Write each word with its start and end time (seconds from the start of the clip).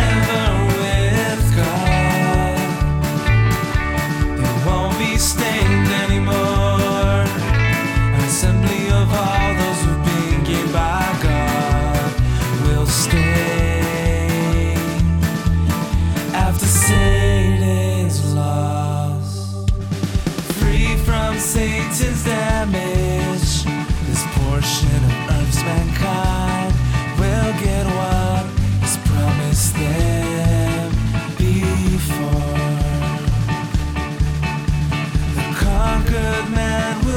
conquered 36.18 36.50
man 36.50 37.07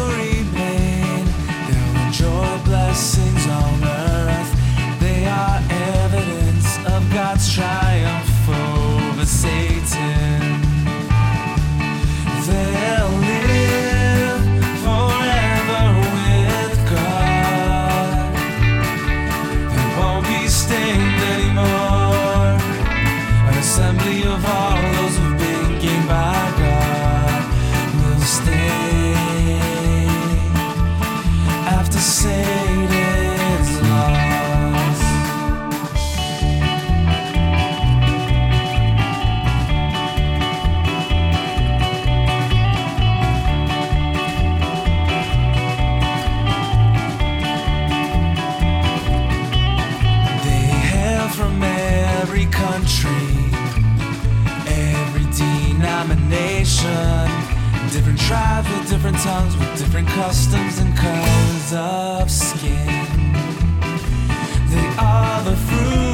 denomination, 56.01 57.29
different 57.91 58.19
tribes 58.19 58.67
with 58.69 58.89
different 58.89 59.17
tongues, 59.17 59.55
with 59.57 59.77
different 59.77 60.07
customs 60.07 60.79
and 60.79 60.95
colors 60.97 61.73
of 61.73 62.29
skin. 62.31 62.87
They 64.69 64.87
are 64.97 65.43
the 65.43 65.55
fruit, 65.55 66.10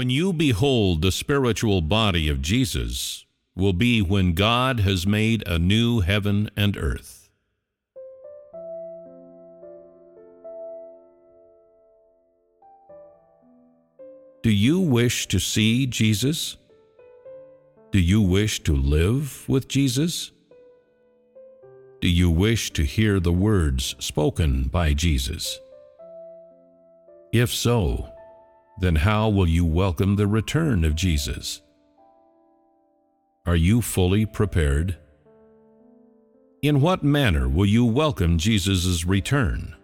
When 0.00 0.08
you 0.08 0.32
behold 0.32 1.02
the 1.02 1.12
spiritual 1.12 1.82
body 1.82 2.30
of 2.30 2.40
Jesus, 2.40 3.26
will 3.54 3.74
be 3.74 4.00
when 4.00 4.32
God 4.32 4.80
has 4.80 5.06
made 5.06 5.46
a 5.46 5.58
new 5.58 6.00
heaven 6.00 6.48
and 6.56 6.74
earth. 6.74 7.28
Do 14.42 14.50
you 14.50 14.80
wish 14.80 15.28
to 15.28 15.38
see 15.38 15.86
Jesus? 15.86 16.56
Do 17.92 18.00
you 18.00 18.22
wish 18.22 18.62
to 18.62 18.74
live 18.74 19.46
with 19.50 19.68
Jesus? 19.68 20.32
Do 22.00 22.08
you 22.08 22.30
wish 22.30 22.72
to 22.72 22.84
hear 22.84 23.20
the 23.20 23.34
words 23.34 23.96
spoken 23.98 24.62
by 24.68 24.94
Jesus? 24.94 25.60
If 27.34 27.52
so, 27.52 28.08
then 28.80 28.96
how 28.96 29.28
will 29.28 29.48
you 29.48 29.64
welcome 29.64 30.16
the 30.16 30.26
return 30.26 30.84
of 30.84 30.94
Jesus? 30.94 31.60
Are 33.46 33.56
you 33.56 33.82
fully 33.82 34.26
prepared? 34.26 34.96
In 36.62 36.80
what 36.80 37.02
manner 37.02 37.48
will 37.48 37.66
you 37.66 37.84
welcome 37.84 38.38
Jesus' 38.38 39.04
return? 39.04 39.74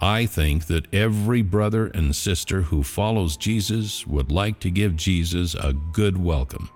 I 0.00 0.26
think 0.26 0.66
that 0.66 0.92
every 0.92 1.42
brother 1.42 1.86
and 1.88 2.14
sister 2.14 2.62
who 2.62 2.82
follows 2.82 3.36
Jesus 3.36 4.06
would 4.06 4.30
like 4.30 4.60
to 4.60 4.70
give 4.70 4.96
Jesus 4.96 5.54
a 5.54 5.72
good 5.72 6.22
welcome. 6.22 6.68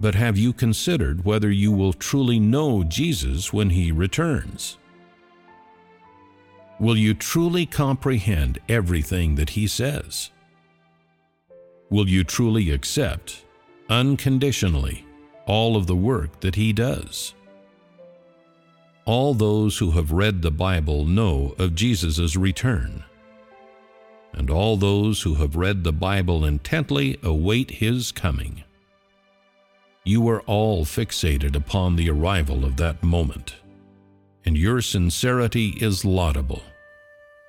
But 0.00 0.14
have 0.14 0.38
you 0.38 0.54
considered 0.54 1.24
whether 1.24 1.50
you 1.50 1.72
will 1.72 1.92
truly 1.92 2.40
know 2.40 2.84
Jesus 2.84 3.52
when 3.52 3.70
he 3.70 3.92
returns? 3.92 4.78
Will 6.80 6.96
you 6.96 7.14
truly 7.14 7.66
comprehend 7.66 8.58
everything 8.68 9.36
that 9.36 9.50
he 9.50 9.68
says? 9.68 10.30
Will 11.90 12.08
you 12.08 12.22
truly 12.22 12.70
accept, 12.70 13.44
unconditionally, 13.88 15.04
all 15.46 15.76
of 15.76 15.88
the 15.88 15.96
work 15.96 16.38
that 16.38 16.54
He 16.54 16.72
does? 16.72 17.34
All 19.04 19.34
those 19.34 19.78
who 19.78 19.90
have 19.90 20.12
read 20.12 20.40
the 20.40 20.52
Bible 20.52 21.04
know 21.04 21.56
of 21.58 21.74
Jesus' 21.74 22.36
return, 22.36 23.02
and 24.32 24.48
all 24.48 24.76
those 24.76 25.22
who 25.22 25.34
have 25.34 25.56
read 25.56 25.82
the 25.82 25.92
Bible 25.92 26.44
intently 26.44 27.18
await 27.24 27.72
His 27.72 28.12
coming. 28.12 28.62
You 30.04 30.28
are 30.28 30.42
all 30.42 30.84
fixated 30.84 31.56
upon 31.56 31.96
the 31.96 32.08
arrival 32.08 32.64
of 32.64 32.76
that 32.76 33.02
moment, 33.02 33.56
and 34.44 34.56
your 34.56 34.80
sincerity 34.80 35.70
is 35.80 36.04
laudable. 36.04 36.62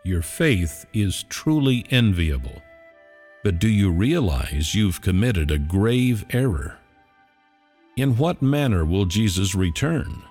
Your 0.04 0.24
faith 0.24 0.86
is 0.94 1.24
truly 1.24 1.86
enviable. 1.92 2.62
But 3.44 3.60
do 3.60 3.68
you 3.68 3.92
realize 3.92 4.74
you've 4.74 5.02
committed 5.02 5.52
a 5.52 5.60
grave 5.60 6.26
error? 6.32 6.78
In 7.98 8.18
what 8.18 8.42
manner 8.42 8.84
will 8.84 9.06
Jesus 9.06 9.54
return? 9.54 10.24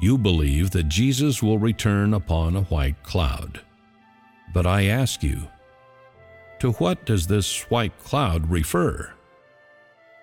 You 0.00 0.18
believe 0.18 0.72
that 0.72 0.88
Jesus 0.88 1.42
will 1.42 1.58
return 1.58 2.12
upon 2.12 2.56
a 2.56 2.62
white 2.62 3.02
cloud. 3.02 3.60
But 4.52 4.66
I 4.66 4.84
ask 4.84 5.22
you, 5.22 5.48
to 6.58 6.72
what 6.72 7.06
does 7.06 7.26
this 7.26 7.62
white 7.70 7.98
cloud 8.04 8.50
refer? 8.50 9.12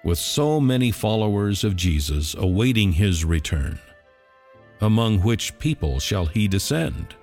With 0.04 0.20
so 0.20 0.60
many 0.60 0.92
followers 0.92 1.64
of 1.64 1.76
Jesus 1.76 2.36
awaiting 2.36 2.94
his 2.94 3.26
return, 3.26 3.80
among 4.81 5.20
which 5.22 5.58
people 5.60 6.00
shall 6.00 6.28
he 6.28 6.48
descend? 6.48 7.16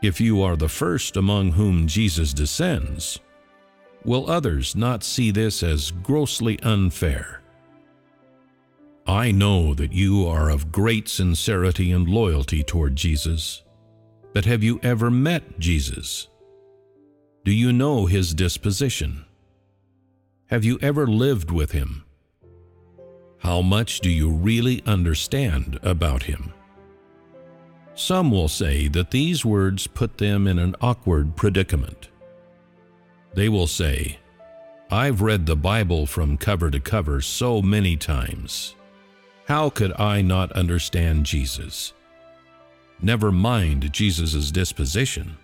If 0.00 0.20
you 0.20 0.42
are 0.42 0.56
the 0.56 0.68
first 0.68 1.16
among 1.16 1.52
whom 1.52 1.88
Jesus 1.88 2.32
descends, 2.32 3.18
will 4.04 4.30
others 4.30 4.76
not 4.76 5.02
see 5.02 5.32
this 5.32 5.62
as 5.62 5.90
grossly 5.90 6.60
unfair? 6.62 7.42
I 9.08 9.32
know 9.32 9.74
that 9.74 9.92
you 9.92 10.26
are 10.26 10.50
of 10.50 10.70
great 10.70 11.08
sincerity 11.08 11.90
and 11.90 12.08
loyalty 12.08 12.62
toward 12.62 12.94
Jesus, 12.94 13.64
but 14.34 14.44
have 14.44 14.62
you 14.62 14.78
ever 14.84 15.10
met 15.10 15.58
Jesus? 15.58 16.28
Do 17.44 17.50
you 17.50 17.72
know 17.72 18.06
his 18.06 18.34
disposition? 18.34 19.24
Have 20.46 20.64
you 20.64 20.78
ever 20.80 21.06
lived 21.08 21.50
with 21.50 21.72
him? 21.72 22.04
How 23.38 23.62
much 23.62 24.00
do 24.00 24.10
you 24.10 24.30
really 24.30 24.82
understand 24.86 25.80
about 25.82 26.24
him? 26.24 26.52
Some 27.98 28.30
will 28.30 28.46
say 28.46 28.86
that 28.88 29.10
these 29.10 29.44
words 29.44 29.88
put 29.88 30.18
them 30.18 30.46
in 30.46 30.60
an 30.60 30.76
awkward 30.80 31.34
predicament. 31.34 32.10
They 33.34 33.48
will 33.48 33.66
say, 33.66 34.20
I've 34.88 35.20
read 35.20 35.46
the 35.46 35.56
Bible 35.56 36.06
from 36.06 36.36
cover 36.36 36.70
to 36.70 36.78
cover 36.78 37.20
so 37.20 37.60
many 37.60 37.96
times. 37.96 38.76
How 39.48 39.68
could 39.68 39.92
I 40.00 40.22
not 40.22 40.52
understand 40.52 41.26
Jesus? 41.26 41.92
Never 43.02 43.32
mind 43.32 43.92
Jesus' 43.92 44.52
disposition. 44.52 45.36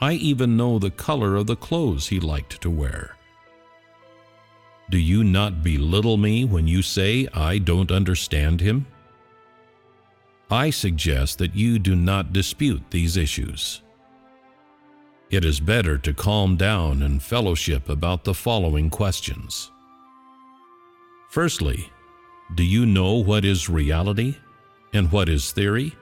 I 0.00 0.14
even 0.14 0.56
know 0.56 0.78
the 0.78 0.90
color 0.90 1.36
of 1.36 1.46
the 1.46 1.56
clothes 1.56 2.06
he 2.06 2.20
liked 2.20 2.58
to 2.62 2.70
wear. 2.70 3.16
Do 4.88 4.96
you 4.96 5.22
not 5.22 5.62
belittle 5.62 6.16
me 6.16 6.46
when 6.46 6.66
you 6.66 6.80
say 6.80 7.28
I 7.34 7.58
don't 7.58 7.92
understand 7.92 8.62
him? 8.62 8.86
I 10.50 10.70
suggest 10.70 11.38
that 11.38 11.56
you 11.56 11.78
do 11.80 11.96
not 11.96 12.32
dispute 12.32 12.82
these 12.90 13.16
issues. 13.16 13.82
It 15.28 15.44
is 15.44 15.58
better 15.58 15.98
to 15.98 16.14
calm 16.14 16.56
down 16.56 17.02
and 17.02 17.20
fellowship 17.20 17.88
about 17.88 18.22
the 18.22 18.34
following 18.34 18.88
questions. 18.88 19.72
Firstly, 21.30 21.90
do 22.54 22.62
you 22.62 22.86
know 22.86 23.14
what 23.14 23.44
is 23.44 23.68
reality 23.68 24.36
and 24.92 25.10
what 25.10 25.28
is 25.28 25.50
theory? 25.50 25.92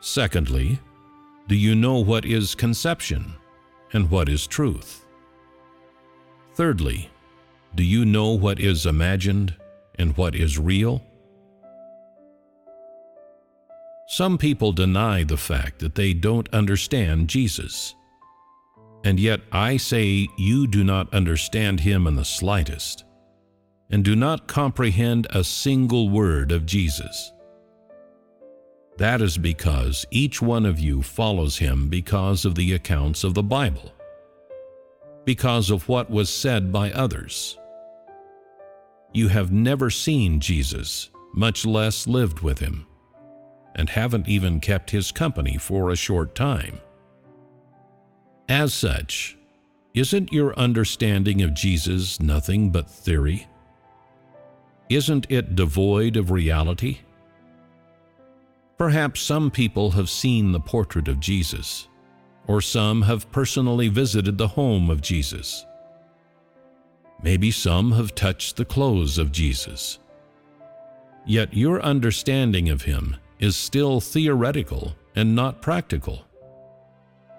Secondly, 0.00 0.78
do 1.46 1.54
you 1.54 1.74
know 1.74 1.98
what 1.98 2.24
is 2.24 2.54
conception 2.54 3.34
and 3.92 4.10
what 4.10 4.30
is 4.30 4.46
truth? 4.46 5.06
Thirdly, 6.54 7.10
do 7.74 7.82
you 7.82 8.06
know 8.06 8.30
what 8.30 8.58
is 8.58 8.86
imagined 8.86 9.54
and 9.96 10.16
what 10.16 10.34
is 10.34 10.58
real? 10.58 11.04
Some 14.10 14.38
people 14.38 14.72
deny 14.72 15.22
the 15.22 15.36
fact 15.36 15.80
that 15.80 15.94
they 15.94 16.14
don't 16.14 16.48
understand 16.54 17.28
Jesus. 17.28 17.94
And 19.04 19.20
yet 19.20 19.42
I 19.52 19.76
say 19.76 20.28
you 20.38 20.66
do 20.66 20.82
not 20.82 21.12
understand 21.12 21.80
him 21.80 22.06
in 22.06 22.16
the 22.16 22.24
slightest, 22.24 23.04
and 23.90 24.02
do 24.02 24.16
not 24.16 24.48
comprehend 24.48 25.26
a 25.28 25.44
single 25.44 26.08
word 26.08 26.52
of 26.52 26.64
Jesus. 26.64 27.34
That 28.96 29.20
is 29.20 29.36
because 29.36 30.06
each 30.10 30.40
one 30.40 30.64
of 30.64 30.80
you 30.80 31.02
follows 31.02 31.58
him 31.58 31.88
because 31.88 32.46
of 32.46 32.54
the 32.54 32.72
accounts 32.72 33.24
of 33.24 33.34
the 33.34 33.42
Bible, 33.42 33.92
because 35.26 35.68
of 35.68 35.86
what 35.86 36.08
was 36.08 36.30
said 36.30 36.72
by 36.72 36.90
others. 36.92 37.58
You 39.12 39.28
have 39.28 39.52
never 39.52 39.90
seen 39.90 40.40
Jesus, 40.40 41.10
much 41.34 41.66
less 41.66 42.06
lived 42.06 42.40
with 42.40 42.58
him 42.58 42.86
and 43.78 43.88
haven't 43.88 44.28
even 44.28 44.58
kept 44.58 44.90
his 44.90 45.12
company 45.12 45.56
for 45.56 45.90
a 45.90 45.96
short 45.96 46.34
time. 46.34 46.80
As 48.48 48.74
such, 48.74 49.38
isn't 49.94 50.32
your 50.32 50.58
understanding 50.58 51.42
of 51.42 51.54
Jesus 51.54 52.20
nothing 52.20 52.70
but 52.70 52.90
theory? 52.90 53.46
Isn't 54.88 55.26
it 55.30 55.54
devoid 55.54 56.16
of 56.16 56.32
reality? 56.32 56.98
Perhaps 58.78 59.20
some 59.20 59.50
people 59.50 59.92
have 59.92 60.10
seen 60.10 60.50
the 60.50 60.60
portrait 60.60 61.06
of 61.06 61.20
Jesus, 61.20 61.88
or 62.48 62.60
some 62.60 63.02
have 63.02 63.30
personally 63.30 63.88
visited 63.88 64.38
the 64.38 64.48
home 64.48 64.90
of 64.90 65.02
Jesus. 65.02 65.64
Maybe 67.22 67.50
some 67.50 67.92
have 67.92 68.14
touched 68.14 68.56
the 68.56 68.64
clothes 68.64 69.18
of 69.18 69.30
Jesus. 69.30 69.98
Yet 71.26 71.54
your 71.54 71.80
understanding 71.82 72.70
of 72.70 72.82
him 72.82 73.16
is 73.38 73.56
still 73.56 74.00
theoretical 74.00 74.94
and 75.14 75.34
not 75.34 75.62
practical. 75.62 76.24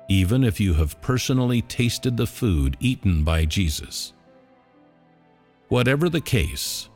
Even 0.09 0.43
if 0.43 0.59
you 0.59 0.73
have 0.73 0.99
personally 1.01 1.61
tasted 1.61 2.17
the 2.17 2.27
food 2.27 2.75
eaten 2.79 3.23
by 3.23 3.45
Jesus. 3.45 4.13
Whatever 5.67 6.09
the 6.09 6.21
case, 6.21 6.89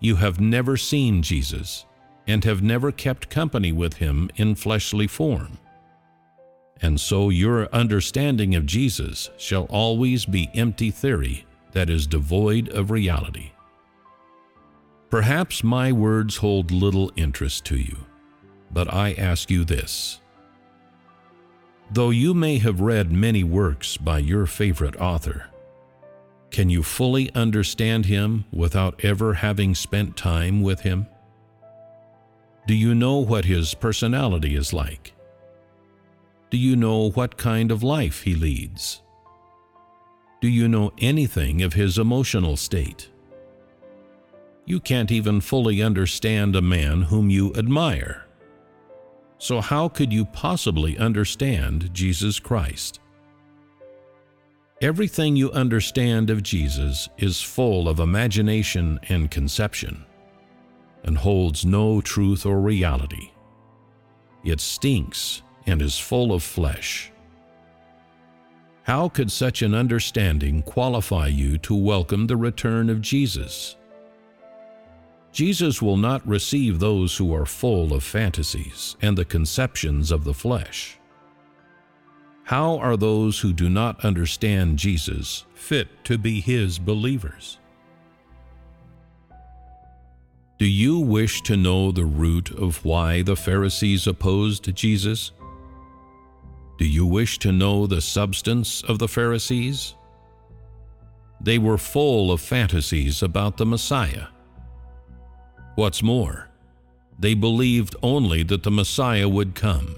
you 0.00 0.16
have 0.16 0.40
never 0.40 0.76
seen 0.76 1.22
Jesus 1.22 1.84
and 2.26 2.42
have 2.44 2.62
never 2.62 2.90
kept 2.90 3.28
company 3.28 3.70
with 3.70 3.94
him 3.94 4.30
in 4.36 4.54
fleshly 4.54 5.06
form. 5.06 5.58
And 6.80 7.00
so 7.00 7.28
your 7.28 7.68
understanding 7.74 8.54
of 8.54 8.66
Jesus 8.66 9.30
shall 9.36 9.64
always 9.64 10.24
be 10.24 10.50
empty 10.54 10.90
theory 10.90 11.46
that 11.72 11.90
is 11.90 12.06
devoid 12.06 12.68
of 12.70 12.90
reality. 12.90 13.50
Perhaps 15.10 15.62
my 15.62 15.92
words 15.92 16.38
hold 16.38 16.70
little 16.70 17.12
interest 17.16 17.64
to 17.66 17.76
you 17.76 17.96
but 18.74 18.92
I 18.92 19.12
ask 19.12 19.50
you 19.50 19.64
this. 19.64 20.20
Though 21.92 22.10
you 22.10 22.34
may 22.34 22.58
have 22.58 22.80
read 22.80 23.12
many 23.12 23.44
works 23.44 23.96
by 23.96 24.18
your 24.18 24.46
favorite 24.46 24.96
author, 25.00 25.46
can 26.50 26.68
you 26.68 26.82
fully 26.82 27.32
understand 27.34 28.06
him 28.06 28.44
without 28.52 29.04
ever 29.04 29.34
having 29.34 29.74
spent 29.74 30.16
time 30.16 30.60
with 30.60 30.80
him? 30.80 31.06
Do 32.66 32.74
you 32.74 32.94
know 32.94 33.18
what 33.18 33.44
his 33.44 33.74
personality 33.74 34.56
is 34.56 34.72
like? 34.72 35.12
Do 36.50 36.56
you 36.56 36.74
know 36.74 37.10
what 37.10 37.36
kind 37.36 37.70
of 37.70 37.82
life 37.82 38.22
he 38.22 38.34
leads? 38.34 39.02
Do 40.40 40.48
you 40.48 40.68
know 40.68 40.92
anything 40.98 41.62
of 41.62 41.74
his 41.74 41.98
emotional 41.98 42.56
state? 42.56 43.08
You 44.64 44.80
can't 44.80 45.12
even 45.12 45.40
fully 45.40 45.82
understand 45.82 46.56
a 46.56 46.62
man 46.62 47.02
whom 47.02 47.30
you 47.30 47.54
admire 47.54 48.23
so, 49.38 49.60
how 49.60 49.88
could 49.88 50.12
you 50.12 50.24
possibly 50.24 50.96
understand 50.96 51.92
Jesus 51.92 52.38
Christ? 52.38 53.00
Everything 54.80 55.36
you 55.36 55.50
understand 55.52 56.30
of 56.30 56.42
Jesus 56.42 57.08
is 57.18 57.40
full 57.40 57.88
of 57.88 58.00
imagination 58.00 59.00
and 59.08 59.30
conception, 59.30 60.04
and 61.04 61.18
holds 61.18 61.64
no 61.64 62.00
truth 62.00 62.44
or 62.44 62.60
reality. 62.60 63.30
It 64.44 64.60
stinks 64.60 65.42
and 65.66 65.80
is 65.80 65.98
full 65.98 66.32
of 66.32 66.42
flesh. 66.42 67.10
How 68.82 69.08
could 69.08 69.32
such 69.32 69.62
an 69.62 69.74
understanding 69.74 70.60
qualify 70.62 71.28
you 71.28 71.56
to 71.58 71.74
welcome 71.74 72.26
the 72.26 72.36
return 72.36 72.90
of 72.90 73.00
Jesus? 73.00 73.76
Jesus 75.34 75.82
will 75.82 75.96
not 75.96 76.24
receive 76.24 76.78
those 76.78 77.16
who 77.16 77.34
are 77.34 77.44
full 77.44 77.92
of 77.92 78.04
fantasies 78.04 78.96
and 79.02 79.18
the 79.18 79.24
conceptions 79.24 80.12
of 80.12 80.22
the 80.22 80.32
flesh. 80.32 80.96
How 82.44 82.78
are 82.78 82.96
those 82.96 83.40
who 83.40 83.52
do 83.52 83.68
not 83.68 84.04
understand 84.04 84.78
Jesus 84.78 85.44
fit 85.52 85.88
to 86.04 86.18
be 86.18 86.40
his 86.40 86.78
believers? 86.78 87.58
Do 90.60 90.66
you 90.66 91.00
wish 91.00 91.42
to 91.42 91.56
know 91.56 91.90
the 91.90 92.04
root 92.04 92.52
of 92.52 92.84
why 92.84 93.22
the 93.22 93.34
Pharisees 93.34 94.06
opposed 94.06 94.72
Jesus? 94.76 95.32
Do 96.78 96.86
you 96.86 97.06
wish 97.06 97.40
to 97.40 97.50
know 97.50 97.88
the 97.88 98.00
substance 98.00 98.82
of 98.84 99.00
the 99.00 99.08
Pharisees? 99.08 99.96
They 101.40 101.58
were 101.58 101.76
full 101.76 102.30
of 102.30 102.40
fantasies 102.40 103.20
about 103.20 103.56
the 103.56 103.66
Messiah. 103.66 104.28
What's 105.74 106.02
more, 106.02 106.48
they 107.18 107.34
believed 107.34 107.96
only 108.02 108.42
that 108.44 108.62
the 108.62 108.70
Messiah 108.70 109.28
would 109.28 109.54
come, 109.54 109.96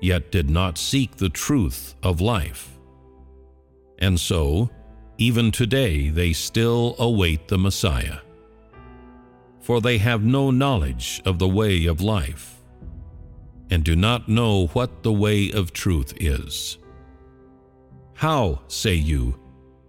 yet 0.00 0.30
did 0.30 0.50
not 0.50 0.76
seek 0.76 1.16
the 1.16 1.30
truth 1.30 1.94
of 2.02 2.20
life. 2.20 2.78
And 3.98 4.20
so, 4.20 4.70
even 5.16 5.50
today, 5.50 6.10
they 6.10 6.32
still 6.32 6.94
await 6.98 7.48
the 7.48 7.58
Messiah. 7.58 8.18
For 9.60 9.80
they 9.80 9.98
have 9.98 10.22
no 10.22 10.50
knowledge 10.50 11.22
of 11.24 11.38
the 11.38 11.48
way 11.48 11.86
of 11.86 12.00
life, 12.00 12.56
and 13.70 13.82
do 13.84 13.96
not 13.96 14.28
know 14.28 14.66
what 14.68 15.02
the 15.02 15.12
way 15.12 15.50
of 15.50 15.72
truth 15.72 16.12
is. 16.20 16.78
How, 18.14 18.60
say 18.68 18.94
you, 18.94 19.38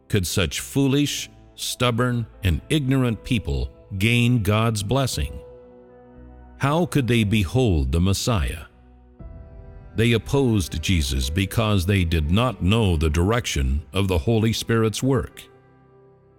could 0.07 0.25
such 0.25 0.59
foolish, 0.61 1.29
stubborn, 1.55 2.25
and 2.43 2.61
ignorant 2.69 3.23
people 3.23 3.73
gain 3.97 4.43
God's 4.43 4.83
blessing? 4.83 5.39
How 6.57 6.85
could 6.85 7.07
they 7.07 7.23
behold 7.23 7.91
the 7.91 8.01
Messiah? 8.01 8.65
They 9.95 10.11
opposed 10.13 10.81
Jesus 10.81 11.29
because 11.29 11.85
they 11.85 12.03
did 12.03 12.31
not 12.31 12.61
know 12.61 12.95
the 12.95 13.09
direction 13.09 13.81
of 13.93 14.07
the 14.07 14.17
Holy 14.17 14.53
Spirit's 14.53 15.01
work, 15.01 15.43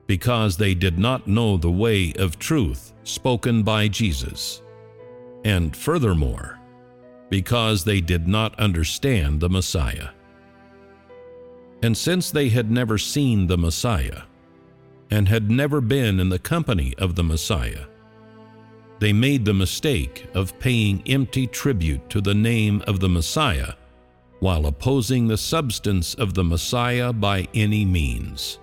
because 0.06 0.56
they 0.56 0.74
did 0.74 0.98
not 0.98 1.26
know 1.26 1.56
the 1.56 1.70
way 1.70 2.12
of 2.18 2.38
truth 2.38 2.92
spoken 3.04 3.62
by 3.62 3.88
Jesus, 3.88 4.62
and 5.44 5.76
furthermore, 5.76 6.58
because 7.28 7.84
they 7.84 8.00
did 8.00 8.26
not 8.28 8.58
understand 8.58 9.40
the 9.40 9.48
Messiah. 9.48 10.08
And 11.82 11.96
since 11.96 12.30
they 12.30 12.48
had 12.48 12.70
never 12.70 12.98
seen 12.98 13.46
the 13.46 13.58
Messiah, 13.58 14.22
and 15.10 15.28
had 15.28 15.50
never 15.50 15.80
been 15.80 16.20
in 16.20 16.28
the 16.28 16.38
company 16.38 16.94
of 16.98 17.14
the 17.14 17.24
Messiah, 17.24 17.86
they 19.00 19.12
made 19.12 19.44
the 19.44 19.54
mistake 19.54 20.26
of 20.34 20.58
paying 20.58 21.02
empty 21.06 21.46
tribute 21.46 22.08
to 22.10 22.20
the 22.20 22.34
name 22.34 22.82
of 22.86 23.00
the 23.00 23.08
Messiah 23.08 23.72
while 24.40 24.66
opposing 24.66 25.26
the 25.26 25.36
substance 25.36 26.14
of 26.14 26.34
the 26.34 26.44
Messiah 26.44 27.12
by 27.12 27.48
any 27.54 27.84
means. 27.84 28.58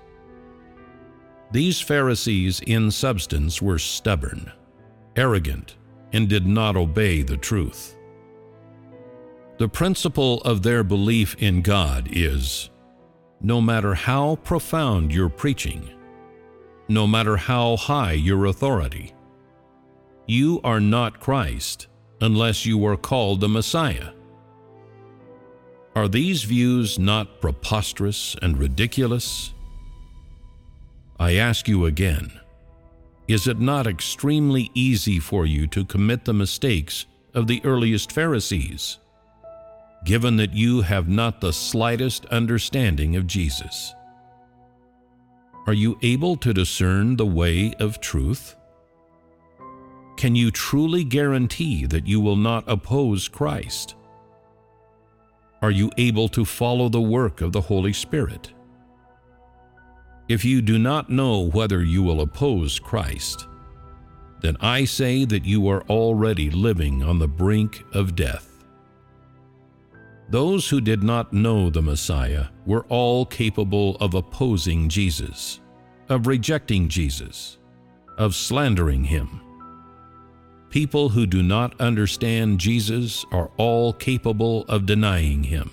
These 1.52 1.80
Pharisees, 1.82 2.62
in 2.68 2.92
substance, 2.92 3.62
were 3.62 3.80
stubborn, 3.80 4.52
arrogant, 5.16 5.76
and 6.14 6.28
did 6.28 6.46
not 6.46 6.76
obey 6.76 7.22
the 7.22 7.38
truth. 7.38 7.96
The 9.58 9.70
principle 9.70 10.42
of 10.42 10.62
their 10.62 10.84
belief 10.84 11.36
in 11.40 11.62
God 11.62 12.10
is 12.12 12.70
no 13.42 13.62
matter 13.62 13.94
how 13.94 14.36
profound 14.38 15.14
your 15.14 15.30
preaching, 15.30 15.90
no 16.88 17.08
matter 17.08 17.38
how 17.38 17.76
high 17.76 18.14
your 18.14 18.46
authority, 18.46 19.14
you 20.26 20.60
are 20.64 20.80
not 20.80 21.20
Christ 21.20 21.88
unless 22.22 22.66
you 22.66 22.86
are 22.86 22.98
called 22.98 23.42
the 23.42 23.50
Messiah. 23.50 24.10
Are 25.96 26.08
these 26.08 26.44
views 26.44 27.00
not 27.00 27.42
preposterous 27.42 28.36
and 28.42 28.58
ridiculous? 28.58 29.54
I 31.20 31.36
ask 31.36 31.68
you 31.68 31.86
again 31.86 32.32
is 33.28 33.46
it 33.48 33.60
not 33.60 33.88
extremely 33.88 34.72
easy 34.74 35.20
for 35.20 35.46
you 35.46 35.68
to 35.68 35.84
commit 35.84 36.24
the 36.24 36.34
mistakes 36.34 37.06
of 37.34 37.48
the 37.48 37.62
earliest 37.66 38.12
Pharisees? 38.12 39.00
given 40.08 40.38
that 40.38 40.54
you 40.54 40.82
have 40.82 41.10
not 41.10 41.42
the 41.42 41.52
slightest 41.52 42.26
understanding 42.28 43.16
of 43.16 43.28
Jesus? 43.28 43.94
Are 45.68 45.74
you 45.74 46.00
able 46.02 46.38
to 46.38 46.54
discern 46.54 47.18
the 47.18 47.26
way 47.26 47.74
of 47.82 48.00
truth? 48.00 48.56
Can 50.16 50.34
you 50.34 50.50
truly 50.50 51.04
guarantee 51.04 51.86
that 51.86 52.08
you 52.08 52.22
will 52.22 52.38
not 52.38 52.64
oppose 52.68 53.28
Christ? 53.28 53.96
Are 55.62 55.70
you 55.70 55.92
able 55.98 56.30
to 56.30 56.46
follow 56.46 56.88
the 56.88 57.02
work 57.02 57.42
of 57.42 57.52
the 57.52 57.60
Holy 57.60 57.92
Spirit? 57.92 58.54
If 60.30 60.46
you 60.46 60.62
do 60.62 60.80
not 60.80 61.10
know 61.10 61.50
whether 61.50 61.84
you 61.84 62.02
will 62.02 62.22
oppose 62.22 62.80
Christ, 62.80 63.46
then 64.40 64.56
I 64.62 64.86
say 64.86 65.26
that 65.26 65.44
you 65.44 65.68
are 65.68 65.84
already 65.90 66.50
living 66.50 67.04
on 67.04 67.20
the 67.20 67.28
brink 67.28 67.84
of 67.92 68.16
death. 68.16 68.57
Those 70.30 70.68
who 70.68 70.82
did 70.82 71.04
not 71.04 71.32
know 71.32 71.70
the 71.70 71.82
Messiah 71.82 72.48
were 72.66 72.86
all 72.90 73.26
capable 73.26 73.96
of 73.98 74.14
opposing 74.14 74.90
Jesus, 74.90 75.62
of 76.10 76.28
rejecting 76.28 76.90
Jesus, 76.90 77.58
of 78.18 78.36
slandering 78.36 79.06
him. 79.06 79.42
People 80.70 81.08
who 81.08 81.26
do 81.26 81.42
not 81.42 81.80
understand 81.80 82.60
Jesus 82.60 83.26
are 83.32 83.52
all 83.56 83.94
capable 83.94 84.66
of 84.68 84.86
denying 84.86 85.44
him 85.44 85.72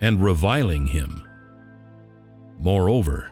and 0.00 0.22
reviling 0.22 0.88
him. 0.88 1.22
Moreover, 2.58 3.30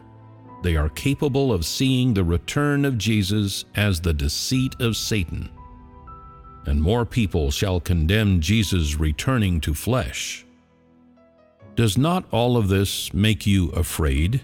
they 0.63 0.77
are 0.77 0.89
capable 0.89 1.51
of 1.51 1.65
seeing 1.65 2.13
the 2.13 2.23
return 2.23 2.85
of 2.85 2.97
Jesus 2.97 3.65
as 3.75 3.99
the 3.99 4.13
deceit 4.13 4.75
of 4.79 4.95
Satan 4.95 5.49
and 6.67 6.81
more 6.81 7.05
people 7.05 7.49
shall 7.49 7.79
condemn 7.79 8.41
Jesus 8.41 8.99
returning 8.99 9.61
to 9.61 9.73
flesh. 9.73 10.45
Does 11.75 11.97
not 11.97 12.25
all 12.31 12.57
of 12.57 12.67
this 12.67 13.13
make 13.13 13.47
you 13.47 13.69
afraid? 13.69 14.41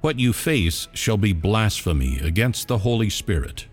What 0.00 0.18
you 0.18 0.32
face 0.32 0.88
shall 0.92 1.16
be 1.16 1.32
blasphemy 1.32 2.18
against 2.18 2.66
the 2.66 2.78
Holy 2.78 3.08
Spirit, 3.08 3.66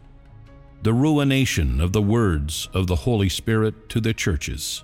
the 0.84 0.94
ruination 0.94 1.82
of 1.82 1.94
the 1.94 2.02
words 2.02 2.70
of 2.74 2.88
the 2.88 2.96
Holy 2.96 3.30
Spirit 3.30 3.90
to 3.90 4.00
the 4.00 4.14
churches, 4.14 4.84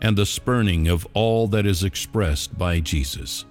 and 0.00 0.16
the 0.16 0.26
spurning 0.26 0.86
of 0.88 1.06
all 1.12 1.48
that 1.48 1.66
is 1.66 1.82
expressed 1.82 2.56
by 2.56 2.80
Jesus. 2.80 3.44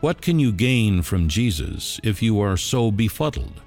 What 0.00 0.22
can 0.22 0.38
you 0.38 0.50
gain 0.50 1.02
from 1.02 1.28
Jesus 1.28 2.00
if 2.02 2.22
you 2.22 2.40
are 2.40 2.56
so 2.56 2.90
befuddled? 2.90 3.60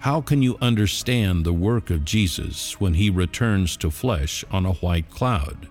How 0.00 0.20
can 0.20 0.42
you 0.42 0.56
understand 0.60 1.44
the 1.44 1.52
work 1.52 1.90
of 1.90 2.04
Jesus 2.04 2.80
when 2.80 2.94
he 2.94 3.10
returns 3.10 3.76
to 3.78 3.90
flesh 3.90 4.44
on 4.50 4.64
a 4.64 4.74
white 4.74 5.10
cloud? 5.10 5.66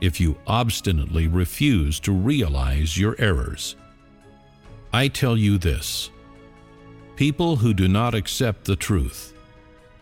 If 0.00 0.20
you 0.20 0.36
obstinately 0.46 1.26
refuse 1.26 1.98
to 2.00 2.12
realize 2.12 2.96
your 2.96 3.16
errors, 3.18 3.74
I 4.92 5.08
tell 5.08 5.36
you 5.36 5.58
this 5.58 6.10
people 7.16 7.56
who 7.56 7.74
do 7.74 7.88
not 7.88 8.14
accept 8.14 8.66
the 8.66 8.76
truth, 8.76 9.34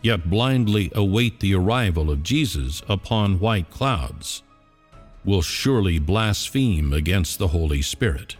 yet 0.03 0.29
blindly 0.29 0.91
await 0.93 1.39
the 1.39 1.55
arrival 1.55 2.11
of 2.11 2.21
Jesus 2.21 2.83
upon 2.87 3.39
white 3.39 3.71
clouds, 3.71 4.43
will 5.25 5.41
surely 5.41 5.97
blaspheme 5.97 6.93
against 6.93 7.39
the 7.39 7.47
Holy 7.47 7.81
Spirit. 7.81 8.35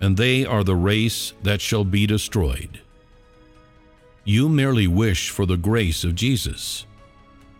And 0.00 0.16
they 0.16 0.44
are 0.44 0.62
the 0.62 0.76
race 0.76 1.32
that 1.42 1.60
shall 1.60 1.84
be 1.84 2.06
destroyed. 2.06 2.81
You 4.24 4.48
merely 4.48 4.86
wish 4.86 5.30
for 5.30 5.46
the 5.46 5.56
grace 5.56 6.04
of 6.04 6.14
Jesus 6.14 6.86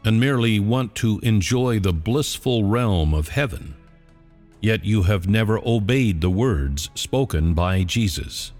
and 0.05 0.21
merely 0.21 0.61
want 0.61 0.95
to 0.97 1.19
enjoy 1.21 1.81
the 1.81 1.93
blissful 1.93 2.65
realm 2.65 3.15
of 3.15 3.29
heaven, 3.29 3.75
yet 4.61 4.85
you 4.85 5.03
have 5.03 5.29
never 5.29 5.59
obeyed 5.65 6.21
the 6.21 6.31
words 6.31 6.91
spoken 6.95 7.55
by 7.55 7.83
Jesus 7.83 8.53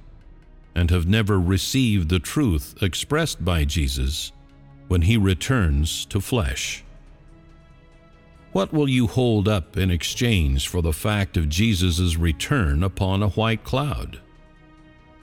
and 0.75 0.91
have 0.91 1.07
never 1.07 1.39
received 1.39 2.09
the 2.09 2.19
truth 2.19 2.75
expressed 2.83 3.45
by 3.45 3.65
Jesus 3.65 4.33
when 4.89 5.03
he 5.03 5.17
returns 5.17 6.05
to 6.07 6.21
flesh. 6.21 6.83
What 8.53 8.73
will 8.73 8.89
you 8.89 9.07
hold 9.07 9.49
up 9.49 9.77
in 9.77 9.91
exchange 9.91 10.69
for 10.69 10.83
the 10.83 10.93
fact 10.93 11.37
of 11.37 11.49
Jesus' 11.49 12.17
return 12.17 12.83
upon 12.83 13.23
a 13.23 13.31
white 13.31 13.65
cloud? 13.65 14.21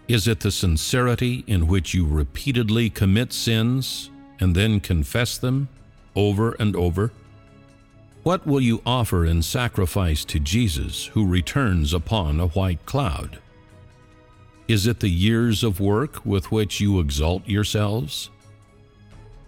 Is 0.10 0.28
it 0.28 0.40
the 0.40 0.50
sincerity 0.50 1.44
in 1.46 1.68
which 1.68 1.94
you 1.94 2.04
repeatedly 2.04 2.90
commit 2.90 3.32
sins 3.32 4.10
and 4.40 4.56
then 4.56 4.80
confess 4.80 5.38
them 5.38 5.70
over 6.16 6.54
and 6.54 6.76
over? 6.76 7.12
What 8.24 8.48
will 8.48 8.60
you 8.60 8.82
offer 8.88 9.24
in 9.24 9.44
sacrifice 9.44 10.26
to 10.26 10.40
Jesus 10.40 11.06
who 11.06 11.28
returns 11.28 11.94
upon 11.94 12.40
a 12.40 12.48
white 12.48 12.84
cloud? 12.88 13.38
Is 14.68 14.88
it 14.88 15.00
the 15.00 15.12
years 15.12 15.64
of 15.64 15.80
work 15.80 16.26
with 16.26 16.52
which 16.52 16.82
you 16.82 17.00
exalt 17.00 17.48
yourselves? 17.48 18.32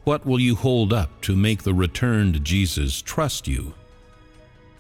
What 0.04 0.28
will 0.28 0.40
you 0.40 0.54
hold 0.54 0.94
up 0.94 1.22
to 1.22 1.36
make 1.36 1.64
the 1.64 1.74
returned 1.74 2.44
Jesus 2.44 3.02
trust 3.02 3.48
you? 3.48 3.74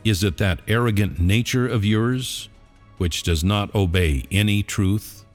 Is 0.03 0.23
it 0.23 0.38
that 0.38 0.61
arrogant 0.67 1.19
nature 1.19 1.67
of 1.67 1.83
yours 1.83 2.50
which 3.00 3.23
does 3.23 3.43
not 3.43 3.73
obey 3.73 4.25
any 4.29 4.61
truth? 4.61 5.25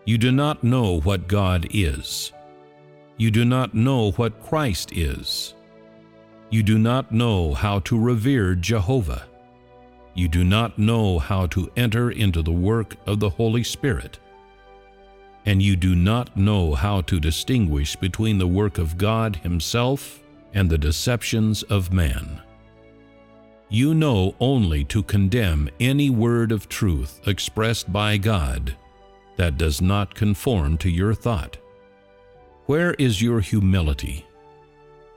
You 0.05 0.17
do 0.17 0.31
not 0.31 0.63
know 0.63 0.99
what 1.01 1.27
God 1.27 1.67
is. 1.71 2.31
You 3.17 3.31
do 3.31 3.43
not 3.43 3.73
know 3.73 4.11
what 4.11 4.43
Christ 4.43 4.91
is. 4.93 5.55
You 6.49 6.61
do 6.63 6.77
not 6.77 7.11
know 7.11 7.53
how 7.53 7.79
to 7.79 7.99
revere 7.99 8.55
Jehovah. 8.55 9.27
You 10.15 10.29
do 10.29 10.45
not 10.45 10.79
know 10.79 11.19
how 11.19 11.45
to 11.47 11.69
enter 11.75 12.09
into 12.09 12.41
the 12.41 12.51
work 12.51 12.95
of 13.05 13.19
the 13.19 13.29
Holy 13.29 13.63
Spirit. 13.63 14.17
And 15.45 15.61
you 15.61 15.75
do 15.75 15.93
not 15.93 16.37
know 16.37 16.73
how 16.73 17.01
to 17.01 17.19
distinguish 17.19 17.97
between 17.97 18.37
the 18.37 18.47
work 18.47 18.77
of 18.77 18.97
God 18.97 19.35
Himself 19.35 20.23
and 20.53 20.69
the 20.69 20.77
deceptions 20.77 21.63
of 21.63 21.91
man. 21.91 22.41
You 23.67 23.93
know 23.93 24.35
only 24.39 24.85
to 24.85 25.03
condemn 25.03 25.69
any 25.81 26.09
word 26.09 26.53
of 26.53 26.69
truth 26.69 27.19
expressed 27.27 27.91
by 27.91 28.17
God 28.17 28.73
that 29.35 29.57
does 29.57 29.81
not 29.81 30.15
conform 30.15 30.77
to 30.77 30.89
your 30.89 31.13
thought. 31.13 31.57
Where 32.67 32.93
is 32.93 33.21
your 33.21 33.41
humility? 33.41 34.25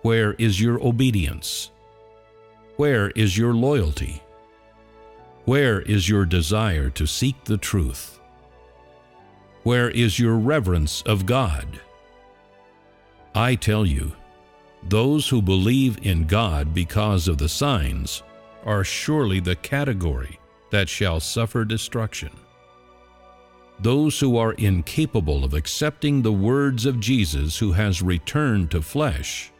Where 0.02 0.32
is 0.34 0.60
your 0.60 0.84
obedience? 0.84 1.70
Where 2.76 3.10
is 3.10 3.38
your 3.38 3.54
loyalty? 3.54 4.22
Where 5.48 5.80
is 5.80 6.10
your 6.10 6.26
desire 6.26 6.90
to 6.90 7.06
seek 7.06 7.44
the 7.44 7.56
truth? 7.56 8.20
Where 9.62 9.88
is 9.88 10.18
your 10.18 10.36
reverence 10.36 11.00
of 11.06 11.24
God? 11.24 11.80
I 13.34 13.54
tell 13.54 13.86
you, 13.86 14.12
those 14.82 15.26
who 15.26 15.40
believe 15.40 16.06
in 16.06 16.26
God 16.26 16.74
because 16.74 17.28
of 17.28 17.38
the 17.38 17.48
signs 17.48 18.22
are 18.66 18.84
surely 18.84 19.40
the 19.40 19.56
category 19.56 20.38
that 20.68 20.86
shall 20.86 21.18
suffer 21.18 21.64
destruction. 21.64 22.32
Those 23.80 24.20
who 24.20 24.36
are 24.36 24.52
incapable 24.52 25.44
of 25.44 25.54
accepting 25.54 26.20
the 26.20 26.30
words 26.30 26.84
of 26.84 27.00
Jesus 27.00 27.56
who 27.56 27.72
has 27.72 28.02
returned 28.02 28.70
to 28.72 28.82
flesh 28.82 29.50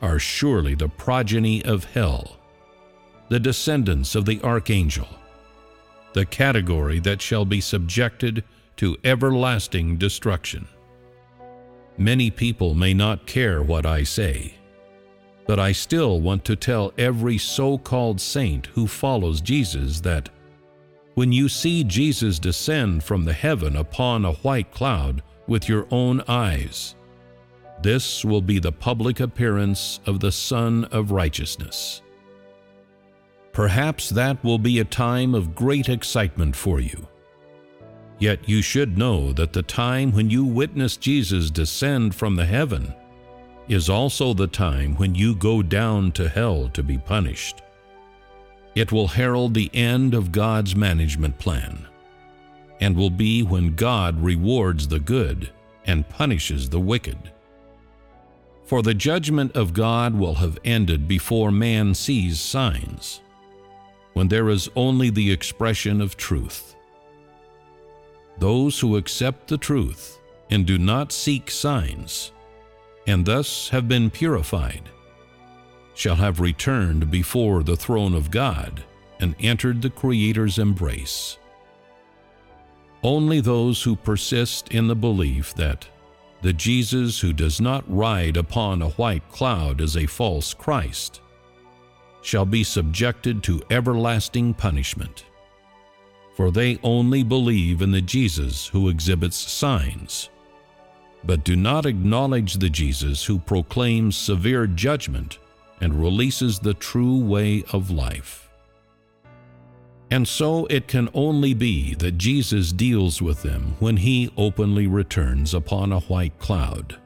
are 0.00 0.20
surely 0.20 0.76
the 0.76 0.88
progeny 0.88 1.64
of 1.64 1.82
hell, 1.82 2.36
the 3.28 3.40
descendants 3.40 4.14
of 4.14 4.24
the 4.24 4.40
archangel, 4.44 5.08
the 6.14 6.26
category 6.26 6.98
that 7.00 7.22
shall 7.22 7.44
be 7.44 7.60
subjected 7.60 8.44
to 8.76 8.96
everlasting 9.04 9.96
destruction. 9.96 10.66
Many 11.98 12.30
people 12.30 12.74
may 12.74 12.94
not 12.94 13.26
care 13.26 13.62
what 13.62 13.86
I 13.86 14.02
say, 14.02 14.54
but 15.46 15.58
I 15.58 15.72
still 15.72 16.20
want 16.20 16.44
to 16.46 16.56
tell 16.56 16.92
every 16.96 17.38
so 17.38 17.78
called 17.78 18.20
saint 18.20 18.66
who 18.66 18.86
follows 18.86 19.40
Jesus 19.40 20.00
that 20.00 20.28
when 21.14 21.30
you 21.30 21.48
see 21.48 21.84
Jesus 21.84 22.38
descend 22.38 23.04
from 23.04 23.24
the 23.24 23.34
heaven 23.34 23.76
upon 23.76 24.24
a 24.24 24.32
white 24.32 24.72
cloud 24.72 25.22
with 25.46 25.68
your 25.68 25.86
own 25.90 26.22
eyes, 26.26 26.94
this 27.82 28.24
will 28.24 28.40
be 28.40 28.58
the 28.58 28.72
public 28.72 29.20
appearance 29.20 30.00
of 30.06 30.20
the 30.20 30.32
Sun 30.32 30.84
of 30.86 31.10
Righteousness. 31.10 32.00
Perhaps 33.52 34.08
that 34.10 34.42
will 34.42 34.58
be 34.58 34.78
a 34.78 34.84
time 34.84 35.34
of 35.34 35.54
great 35.54 35.88
excitement 35.88 36.56
for 36.56 36.80
you. 36.80 37.06
Yet 38.18 38.48
you 38.48 38.62
should 38.62 38.96
know 38.96 39.32
that 39.32 39.52
the 39.52 39.62
time 39.62 40.12
when 40.12 40.30
you 40.30 40.44
witness 40.44 40.96
Jesus 40.96 41.50
descend 41.50 42.14
from 42.14 42.36
the 42.36 42.46
heaven 42.46 42.94
is 43.68 43.90
also 43.90 44.32
the 44.32 44.46
time 44.46 44.94
when 44.96 45.14
you 45.14 45.34
go 45.34 45.62
down 45.62 46.12
to 46.12 46.28
hell 46.28 46.68
to 46.70 46.82
be 46.82 46.96
punished. 46.96 47.62
It 48.74 48.90
will 48.90 49.08
herald 49.08 49.52
the 49.52 49.70
end 49.74 50.14
of 50.14 50.32
God's 50.32 50.74
management 50.74 51.38
plan, 51.38 51.86
and 52.80 52.96
will 52.96 53.10
be 53.10 53.42
when 53.42 53.74
God 53.74 54.20
rewards 54.22 54.88
the 54.88 55.00
good 55.00 55.50
and 55.84 56.08
punishes 56.08 56.70
the 56.70 56.80
wicked. 56.80 57.32
For 58.64 58.82
the 58.82 58.94
judgment 58.94 59.54
of 59.54 59.74
God 59.74 60.14
will 60.14 60.36
have 60.36 60.58
ended 60.64 61.06
before 61.06 61.50
man 61.50 61.94
sees 61.94 62.40
signs, 62.40 63.20
when 64.12 64.28
there 64.28 64.48
is 64.48 64.68
only 64.76 65.10
the 65.10 65.30
expression 65.30 66.00
of 66.00 66.16
truth. 66.16 66.74
Those 68.38 68.78
who 68.80 68.96
accept 68.96 69.48
the 69.48 69.58
truth 69.58 70.18
and 70.50 70.66
do 70.66 70.78
not 70.78 71.12
seek 71.12 71.50
signs, 71.50 72.32
and 73.06 73.24
thus 73.24 73.68
have 73.70 73.88
been 73.88 74.10
purified, 74.10 74.88
shall 75.94 76.16
have 76.16 76.40
returned 76.40 77.10
before 77.10 77.62
the 77.62 77.76
throne 77.76 78.14
of 78.14 78.30
God 78.30 78.84
and 79.20 79.34
entered 79.40 79.80
the 79.80 79.90
Creator's 79.90 80.58
embrace. 80.58 81.38
Only 83.02 83.40
those 83.40 83.82
who 83.82 83.96
persist 83.96 84.68
in 84.68 84.88
the 84.88 84.96
belief 84.96 85.54
that 85.54 85.86
the 86.42 86.52
Jesus 86.52 87.20
who 87.20 87.32
does 87.32 87.60
not 87.60 87.84
ride 87.86 88.36
upon 88.36 88.82
a 88.82 88.90
white 88.90 89.28
cloud 89.30 89.80
is 89.80 89.96
a 89.96 90.06
false 90.06 90.52
Christ 90.52 91.21
shall 92.22 92.46
be 92.46 92.64
subjected 92.64 93.42
to 93.42 93.62
everlasting 93.70 94.54
punishment. 94.54 95.24
For 96.34 96.50
they 96.50 96.78
only 96.82 97.22
believe 97.22 97.82
in 97.82 97.90
the 97.90 98.00
Jesus 98.00 98.68
who 98.68 98.88
exhibits 98.88 99.36
signs, 99.36 100.30
but 101.24 101.44
do 101.44 101.56
not 101.56 101.84
acknowledge 101.84 102.54
the 102.54 102.70
Jesus 102.70 103.24
who 103.24 103.38
proclaims 103.38 104.16
severe 104.16 104.66
judgment 104.66 105.38
and 105.80 106.00
releases 106.00 106.58
the 106.58 106.74
true 106.74 107.18
way 107.18 107.64
of 107.72 107.90
life. 107.90 108.48
And 110.10 110.28
so 110.28 110.66
it 110.66 110.88
can 110.88 111.08
only 111.14 111.54
be 111.54 111.94
that 111.94 112.18
Jesus 112.18 112.72
deals 112.72 113.22
with 113.22 113.42
them 113.42 113.76
when 113.80 113.96
he 113.96 114.32
openly 114.36 114.86
returns 114.86 115.54
upon 115.54 115.90
a 115.90 116.00
white 116.00 116.38
cloud. 116.38 116.98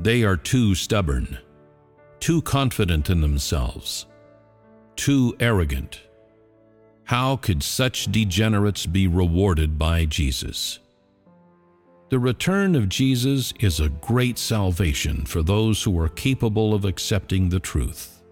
They 0.00 0.24
are 0.24 0.36
too 0.36 0.74
stubborn, 0.74 1.38
too 2.24 2.40
confident 2.40 3.10
in 3.10 3.20
themselves, 3.20 4.06
too 4.96 5.36
arrogant. 5.40 6.00
How 7.04 7.36
could 7.36 7.62
such 7.62 8.10
degenerates 8.10 8.86
be 8.86 9.06
rewarded 9.06 9.78
by 9.78 10.06
Jesus? 10.06 10.78
The 12.08 12.18
return 12.18 12.76
of 12.76 12.88
Jesus 12.88 13.52
is 13.60 13.78
a 13.78 13.90
great 13.90 14.38
salvation 14.38 15.26
for 15.26 15.42
those 15.42 15.82
who 15.82 16.00
are 16.00 16.08
capable 16.08 16.72
of 16.72 16.86
accepting 16.86 17.50
the 17.50 17.60
truth. 17.60 18.22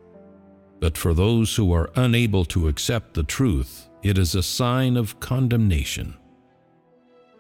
But 0.80 0.96
for 0.96 1.12
those 1.12 1.54
who 1.54 1.70
are 1.74 1.90
unable 1.94 2.46
to 2.46 2.68
accept 2.68 3.12
the 3.12 3.24
truth, 3.24 3.90
it 4.02 4.16
is 4.16 4.34
a 4.34 4.42
sign 4.42 4.96
of 4.96 5.20
condemnation. 5.20 6.14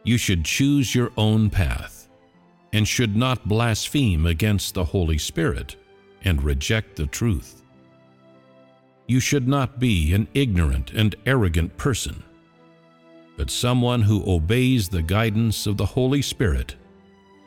You 0.04 0.18
should 0.18 0.44
choose 0.44 0.94
your 0.94 1.12
own 1.16 1.48
path. 1.48 2.10
and 2.74 2.88
should 2.88 3.16
not 3.16 3.46
blaspheme 3.46 4.24
against 4.24 4.72
the 4.74 4.84
Holy 4.84 5.18
Spirit 5.18 5.76
and 6.24 6.42
reject 6.42 6.96
the 6.96 7.06
truth. 7.06 7.62
You 9.06 9.20
should 9.20 9.48
not 9.48 9.78
be 9.78 10.14
an 10.14 10.28
ignorant 10.34 10.92
and 10.92 11.14
arrogant 11.26 11.76
person, 11.76 12.22
but 13.36 13.50
someone 13.50 14.02
who 14.02 14.30
obeys 14.30 14.88
the 14.88 15.02
guidance 15.02 15.66
of 15.66 15.76
the 15.76 15.86
Holy 15.86 16.22
Spirit 16.22 16.76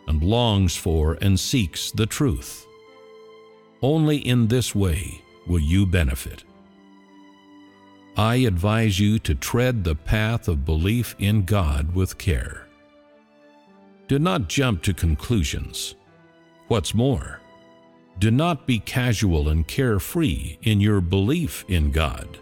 and 0.07 0.23
longs 0.23 0.75
for 0.75 1.17
and 1.21 1.39
seeks 1.39 1.91
the 1.91 2.05
truth. 2.05 2.65
Only 3.81 4.17
in 4.17 4.47
this 4.47 4.75
way 4.75 5.21
will 5.47 5.59
you 5.59 5.85
benefit. 5.85 6.43
I 8.17 8.35
advise 8.37 8.99
you 8.99 9.19
to 9.19 9.35
tread 9.35 9.83
the 9.83 9.95
path 9.95 10.47
of 10.47 10.65
belief 10.65 11.15
in 11.19 11.43
God 11.43 11.93
with 11.93 12.17
care. 12.17 12.65
Do 14.07 14.19
not 14.19 14.47
jump 14.47 14.83
to 14.83 14.93
conclusions. 14.93 15.95
What's 16.67 16.93
more, 16.93 17.41
do 18.19 18.31
not 18.31 18.65
be 18.65 18.79
casual 18.79 19.49
and 19.49 19.67
carefree 19.67 20.57
in 20.63 20.79
your 20.79 21.01
belief 21.01 21.65
in 21.67 21.91
God. 21.91 22.39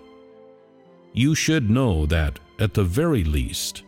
You 1.13 1.35
should 1.35 1.69
know 1.69 2.05
that, 2.07 2.39
at 2.59 2.73
the 2.73 2.83
very 2.83 3.23
least, 3.23 3.83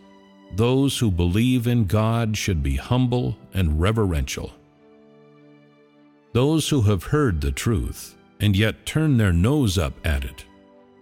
those 0.56 0.98
who 0.98 1.12
believe 1.12 1.67
in 1.67 1.86
God 1.86 2.38
should 2.38 2.63
be 2.63 2.76
humble 2.76 3.38
and 3.54 3.80
reverential. 3.80 4.54
Those 6.34 6.69
who 6.69 6.82
have 6.84 7.04
heard 7.04 7.41
the 7.41 7.52
truth 7.52 8.15
and 8.39 8.56
yet 8.56 8.86
turn 8.86 9.17
their 9.17 9.34
nose 9.34 9.78
up 9.78 9.93
at 10.06 10.24
it 10.24 10.45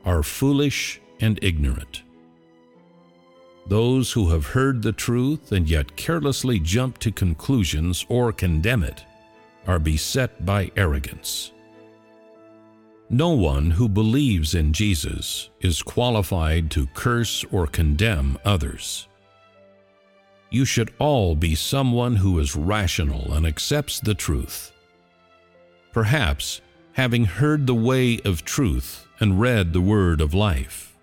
are 0.05 0.23
foolish 0.23 1.01
and 1.19 1.39
ignorant. 1.41 2.03
Those 3.67 4.11
who 4.11 4.29
have 4.29 4.47
heard 4.47 4.81
the 4.81 4.91
truth 4.91 5.51
and 5.51 5.69
yet 5.69 5.95
carelessly 5.95 6.59
jump 6.59 6.97
to 6.99 7.11
conclusions 7.11 8.05
or 8.09 8.31
condemn 8.33 8.83
it 8.83 9.05
are 9.67 9.79
beset 9.79 10.45
by 10.45 10.71
arrogance. 10.75 11.51
No 13.09 13.29
one 13.29 13.71
who 13.71 13.87
believes 13.87 14.55
in 14.55 14.73
Jesus 14.73 15.49
is 15.61 15.83
qualified 15.83 16.71
to 16.71 16.87
curse 16.87 17.45
or 17.51 17.67
condemn 17.67 18.37
others. 18.43 19.07
You 20.49 20.65
should 20.65 20.93
all 20.99 21.35
be 21.35 21.55
someone 21.55 22.15
who 22.15 22.39
is 22.39 22.55
rational 22.55 23.33
and 23.33 23.45
accepts 23.45 23.99
the 23.99 24.15
truth. 24.15 24.71
Perhaps, 25.91 26.61
having 26.93 27.25
heard 27.25 27.67
the 27.67 27.75
way 27.75 28.19
of 28.25 28.45
truth 28.45 29.05
and 29.19 29.39
read 29.39 29.73
the 29.73 29.81
word 29.81 30.21
of 30.21 30.33
life, 30.33 30.95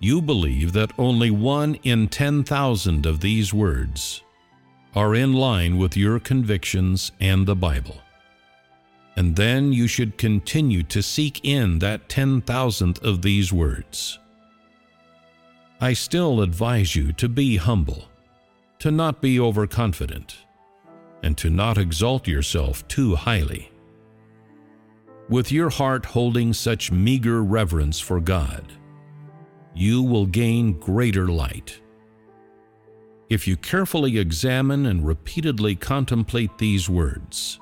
you 0.00 0.22
believe 0.22 0.72
that 0.72 0.92
only 0.98 1.30
one 1.30 1.74
in 1.82 2.08
10,000 2.08 3.06
of 3.06 3.20
these 3.20 3.52
words 3.52 4.22
are 4.94 5.14
in 5.14 5.32
line 5.32 5.78
with 5.78 5.96
your 5.96 6.18
convictions 6.18 7.12
and 7.20 7.46
the 7.46 7.54
Bible. 7.54 8.00
And 9.16 9.36
then 9.36 9.72
you 9.72 9.86
should 9.86 10.18
continue 10.18 10.82
to 10.84 11.02
seek 11.02 11.44
in 11.44 11.78
that 11.78 12.08
10,000th 12.08 13.02
of 13.02 13.22
these 13.22 13.52
words. 13.52 14.18
I 15.80 15.92
still 15.92 16.42
advise 16.42 16.96
you 16.96 17.12
to 17.14 17.28
be 17.28 17.56
humble, 17.56 18.04
to 18.80 18.90
not 18.90 19.20
be 19.20 19.38
overconfident, 19.38 20.38
and 21.22 21.36
to 21.38 21.50
not 21.50 21.78
exalt 21.78 22.26
yourself 22.26 22.86
too 22.88 23.14
highly. 23.14 23.70
With 25.28 25.52
your 25.52 25.70
heart 25.70 26.06
holding 26.06 26.52
such 26.52 26.90
meager 26.90 27.42
reverence 27.42 28.00
for 28.00 28.20
God, 28.20 28.64
you 29.74 30.02
will 30.02 30.26
gain 30.26 30.72
greater 30.72 31.28
light 31.28 31.80
if 33.30 33.46
you 33.46 33.56
carefully 33.56 34.18
examine 34.18 34.86
and 34.86 35.06
repeatedly 35.06 35.76
contemplate 35.76 36.58
these 36.58 36.90
words. 36.90 37.60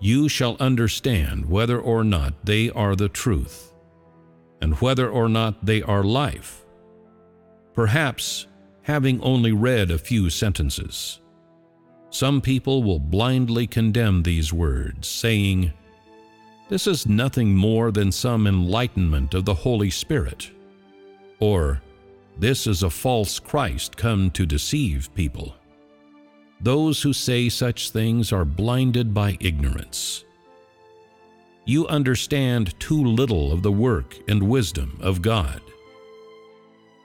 You 0.00 0.28
shall 0.28 0.56
understand 0.60 1.46
whether 1.46 1.80
or 1.80 2.04
not 2.04 2.44
they 2.44 2.70
are 2.70 2.94
the 2.94 3.08
truth, 3.08 3.72
and 4.60 4.74
whether 4.80 5.08
or 5.08 5.28
not 5.28 5.64
they 5.64 5.82
are 5.82 6.04
life. 6.04 6.64
Perhaps, 7.72 8.46
having 8.82 9.20
only 9.22 9.52
read 9.52 9.90
a 9.90 9.98
few 9.98 10.30
sentences, 10.30 11.20
some 12.10 12.40
people 12.40 12.82
will 12.82 12.98
blindly 12.98 13.66
condemn 13.66 14.22
these 14.22 14.52
words, 14.52 15.08
saying, 15.08 15.72
This 16.68 16.86
is 16.86 17.06
nothing 17.06 17.54
more 17.54 17.90
than 17.90 18.12
some 18.12 18.46
enlightenment 18.46 19.34
of 19.34 19.46
the 19.46 19.54
Holy 19.54 19.90
Spirit, 19.90 20.50
or 21.40 21.80
this 22.38 22.68
is 22.68 22.84
a 22.84 22.90
false 22.90 23.40
Christ 23.40 23.96
come 23.96 24.30
to 24.30 24.46
deceive 24.46 25.12
people. 25.14 25.56
Those 26.60 27.02
who 27.02 27.12
say 27.12 27.48
such 27.48 27.90
things 27.90 28.32
are 28.32 28.44
blinded 28.44 29.12
by 29.12 29.36
ignorance. 29.40 30.24
You 31.64 31.86
understand 31.88 32.78
too 32.78 33.04
little 33.04 33.52
of 33.52 33.62
the 33.62 33.72
work 33.72 34.16
and 34.28 34.48
wisdom 34.48 34.98
of 35.00 35.20
God. 35.20 35.60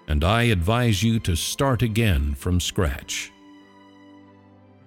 And 0.07 0.23
I 0.23 0.43
advise 0.43 1.01
you 1.01 1.19
to 1.21 1.35
start 1.35 1.81
again 1.81 2.35
from 2.35 2.59
scratch. 2.59 3.31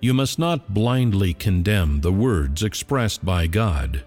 You 0.01 0.15
must 0.15 0.39
not 0.39 0.73
blindly 0.73 1.35
condemn 1.35 2.01
the 2.01 2.13
words 2.13 2.63
expressed 2.63 3.25
by 3.25 3.47
God 3.47 4.05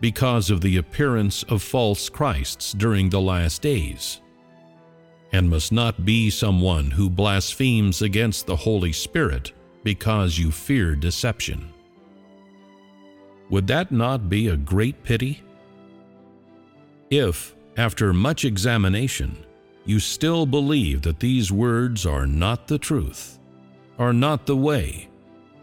because 0.00 0.48
of 0.48 0.60
the 0.60 0.76
appearance 0.76 1.42
of 1.44 1.62
false 1.62 2.08
Christs 2.08 2.72
during 2.72 3.10
the 3.10 3.20
last 3.20 3.62
days 3.62 4.20
and 5.32 5.50
must 5.50 5.72
not 5.72 6.04
be 6.04 6.30
someone 6.30 6.90
who 6.90 7.10
blasphemes 7.10 8.02
against 8.02 8.46
the 8.46 8.56
Holy 8.56 8.92
Spirit 8.92 9.52
because 9.82 10.38
you 10.38 10.50
fear 10.50 10.94
deception. 10.94 11.72
Would 13.50 13.66
that 13.68 13.90
not 13.90 14.28
be 14.28 14.48
a 14.48 14.56
great 14.56 15.02
pity? 15.02 15.42
If, 17.10 17.54
after 17.76 18.12
much 18.12 18.44
examination, 18.44 19.44
you 19.84 20.00
still 20.00 20.44
believe 20.44 21.02
that 21.02 21.20
these 21.20 21.50
words 21.50 22.04
are 22.04 22.26
not 22.26 22.66
the 22.66 22.78
truth, 22.78 23.38
are 23.98 24.12
not 24.12 24.44
the 24.44 24.56
way, 24.56 25.08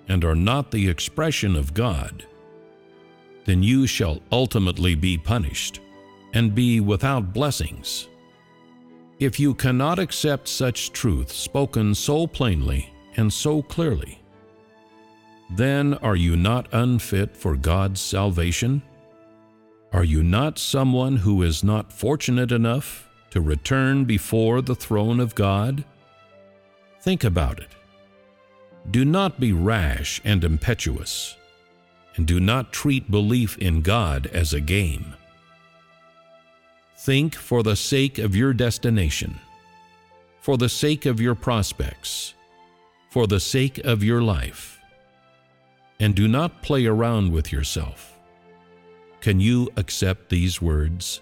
and 0.08 0.24
are 0.26 0.36
not 0.36 0.72
the 0.72 0.90
expression 0.90 1.56
of 1.56 1.74
God, 1.74 2.26
then 3.46 3.62
you 3.62 3.86
shall 3.86 4.22
ultimately 4.32 4.96
be 4.96 5.18
punished 5.18 5.80
and 6.34 6.56
be 6.56 6.80
without 6.80 7.34
blessings. 7.34 8.08
If 9.18 9.40
you 9.40 9.54
cannot 9.54 9.98
accept 9.98 10.50
such 10.50 10.92
truth 10.92 11.32
spoken 11.32 11.96
so 11.96 12.28
plainly 12.28 12.94
and 13.16 13.32
so 13.32 13.62
clearly, 13.62 14.22
then 15.52 15.94
are 15.96 16.18
you 16.18 16.36
not 16.36 16.68
unfit 16.74 17.38
for 17.38 17.56
God's 17.56 18.02
salvation? 18.02 18.82
Are 19.94 20.04
you 20.04 20.22
not 20.22 20.60
someone 20.60 21.16
who 21.16 21.44
is 21.44 21.64
not 21.64 21.94
fortunate 21.94 22.52
enough 22.52 23.08
to 23.30 23.40
return 23.40 24.04
before 24.04 24.62
the 24.62 24.76
throne 24.76 25.22
of 25.22 25.34
God? 25.34 25.86
Think 27.00 27.24
about 27.24 27.60
it. 27.60 27.70
Do 28.92 29.06
not 29.06 29.40
be 29.40 29.54
rash 29.54 30.20
and 30.26 30.44
impetuous, 30.44 31.38
and 32.18 32.28
do 32.28 32.42
not 32.42 32.74
treat 32.74 33.10
belief 33.10 33.58
in 33.60 33.82
God 33.82 34.28
as 34.28 34.54
a 34.54 34.60
game. 34.60 35.14
Think 36.98 37.36
for 37.36 37.62
the 37.62 37.76
sake 37.76 38.18
of 38.20 38.36
your 38.36 38.54
destination, 38.54 39.40
for 40.40 40.58
the 40.58 40.70
sake 40.70 41.06
of 41.06 41.20
your 41.20 41.36
prospects, 41.36 42.34
for 43.10 43.28
the 43.28 43.40
sake 43.40 43.80
of 43.80 44.02
your 44.02 44.22
life. 44.22 44.80
And 46.00 46.16
do 46.16 46.28
not 46.28 46.62
play 46.62 46.86
around 46.86 47.32
with 47.32 47.52
yourself. 47.52 48.18
Can 49.20 49.40
you 49.40 49.70
accept 49.76 50.30
these 50.30 50.62
words? 50.62 51.22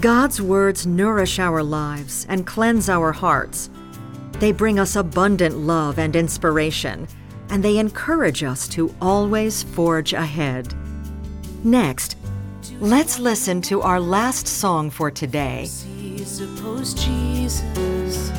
God's 0.00 0.40
words 0.40 0.86
nourish 0.86 1.38
our 1.38 1.62
lives 1.62 2.26
and 2.28 2.46
cleanse 2.46 2.88
our 2.88 3.12
hearts. 3.12 3.70
They 4.32 4.52
bring 4.52 4.78
us 4.78 4.96
abundant 4.96 5.56
love 5.56 5.98
and 5.98 6.14
inspiration 6.16 7.06
and 7.50 7.62
they 7.62 7.78
encourage 7.78 8.42
us 8.42 8.68
to 8.68 8.94
always 9.00 9.62
forge 9.62 10.12
ahead. 10.12 10.74
Next, 11.64 12.16
let's 12.80 13.18
listen 13.18 13.62
to 13.62 13.82
our 13.82 14.00
last 14.00 14.46
song 14.46 14.90
for 14.90 15.10
today. 15.10 15.68
Suppose 16.24 16.92
Jesus, 16.92 18.30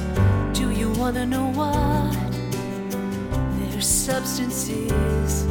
do 0.53 0.69
you 0.71 0.91
want 0.91 1.15
to 1.15 1.25
know 1.25 1.47
what 1.51 2.13
their 3.71 3.81
substance 3.81 4.69
is? 4.69 5.47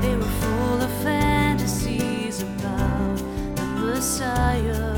They 0.00 0.16
were 0.16 0.32
full 0.40 0.80
of 0.80 0.90
fantasies 1.02 2.42
about 2.42 3.16
the 3.56 3.64
Messiah. 3.78 4.91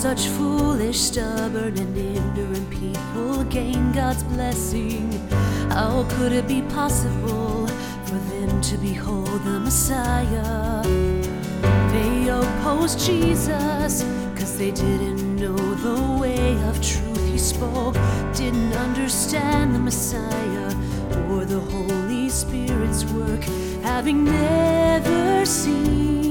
Such 0.00 0.28
foolish, 0.28 0.98
stubborn, 0.98 1.76
and 1.76 1.94
ignorant 1.94 2.70
people 2.70 3.44
gain 3.44 3.92
God's 3.92 4.22
blessing? 4.22 5.12
How 5.68 6.06
could 6.08 6.32
it 6.32 6.48
be 6.48 6.62
possible 6.62 7.66
for 8.06 8.14
them 8.32 8.62
to 8.62 8.78
behold 8.78 9.44
the 9.44 9.60
Messiah? 9.60 10.82
They 11.92 12.28
opposed 12.30 12.98
Jesus 12.98 14.02
because 14.32 14.56
they 14.56 14.70
didn't 14.70 15.36
know 15.36 15.74
the 15.74 16.18
way 16.18 16.54
of 16.70 16.80
truth 16.80 17.22
he 17.30 17.36
spoke, 17.36 17.92
didn't 18.34 18.72
understand 18.72 19.74
the 19.74 19.80
Messiah 19.80 20.68
or 21.28 21.44
the 21.44 21.60
Holy 21.60 22.30
Spirit's 22.30 23.04
work, 23.12 23.42
having 23.82 24.24
never 24.24 25.44
seen 25.44 26.29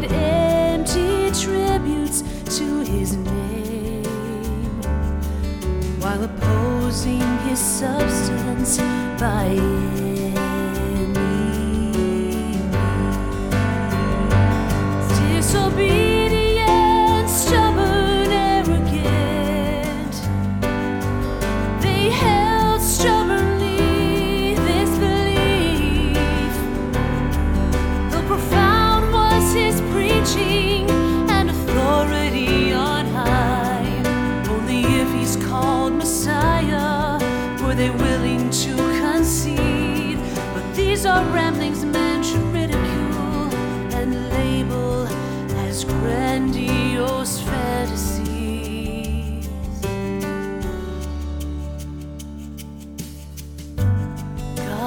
empty 0.00 1.30
tributes 1.38 2.22
to 2.56 2.80
his 2.80 3.16
name. 3.16 4.04
While 6.00 6.24
opposing 6.24 7.20
his 7.46 7.58
substance 7.58 8.78
by 9.20 9.48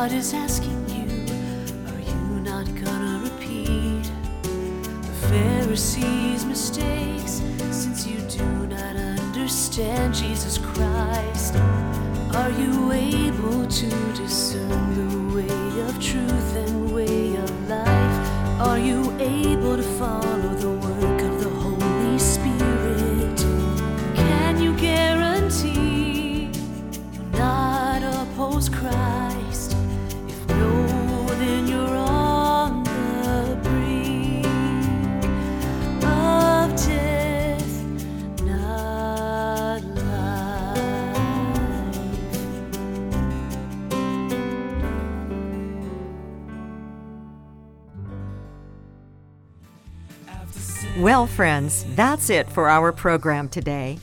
God 0.05 0.13
is 0.13 0.35
asking 0.35 0.87
you, 0.89 1.07
are 1.87 1.99
you 1.99 2.39
not 2.41 2.67
gonna 2.83 3.23
repeat 3.23 4.03
the 4.43 5.27
Pharisees' 5.29 6.45
mistakes 6.45 7.41
since 7.71 8.05
you 8.05 8.19
do 8.29 8.45
not 8.67 8.95
understand 8.97 10.13
Jesus 10.13 10.59
Christ? 10.59 11.55
Are 12.35 12.51
you 12.51 12.91
able 12.91 13.65
to 13.65 13.89
discern 14.13 14.85
the 14.93 15.35
way 15.35 15.81
of 15.87 15.99
truth 15.99 16.55
and 16.55 16.93
way 16.93 17.35
of 17.37 17.67
life? 17.67 18.61
Are 18.61 18.77
you 18.77 19.11
able 19.19 19.75
to 19.75 19.87
follow 19.97 20.53
the 20.53 20.69
work 20.69 21.21
of 21.23 21.43
the 21.43 21.49
Holy 21.49 22.19
Spirit? 22.19 23.39
Can 24.13 24.61
you 24.61 24.77
guarantee 24.77 26.51
you'll 27.11 27.39
not 27.39 28.03
oppose 28.03 28.69
Christ? 28.69 29.04
Well, 51.15 51.27
friends, 51.27 51.85
that's 51.95 52.29
it 52.29 52.49
for 52.49 52.67
our 52.67 52.91
program 52.91 53.47
today. 53.47 53.99